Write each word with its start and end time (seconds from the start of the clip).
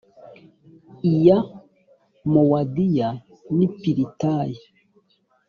iya 1.13 1.37
mowadiya 2.33 3.09
ni 3.55 3.67
pilitayi 3.79 4.57